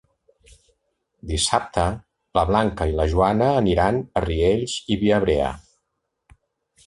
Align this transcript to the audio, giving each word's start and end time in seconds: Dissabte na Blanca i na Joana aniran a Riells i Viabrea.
Dissabte 1.31 1.83
na 2.37 2.45
Blanca 2.51 2.87
i 2.91 2.95
na 2.99 3.05
Joana 3.13 3.51
aniran 3.59 4.01
a 4.21 4.25
Riells 4.27 4.77
i 4.95 4.99
Viabrea. 5.03 5.53